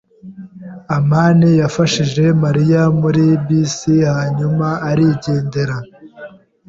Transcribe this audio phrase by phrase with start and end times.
[0.97, 5.77] amani yafashije Mariya muri bisi, hanyuma arigendera.